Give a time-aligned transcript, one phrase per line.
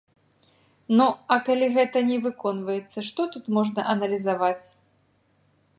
[0.99, 1.05] Ну,
[1.35, 4.65] а калі гэта не выконваецца, што тут можна аналізаваць?